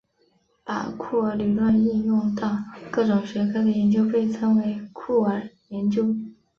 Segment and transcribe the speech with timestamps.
[0.63, 2.57] 把酷儿理论应用到
[2.89, 6.15] 各种学科的研究被称为酷儿研究。